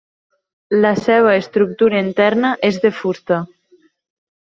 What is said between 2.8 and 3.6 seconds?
de fusta.